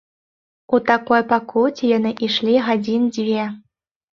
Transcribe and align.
У 0.77 0.79
такой 0.87 1.21
пакуце 1.33 1.91
яны 1.97 2.15
ішлі 2.29 2.59
гадзін 2.71 3.07
дзве. 3.19 3.43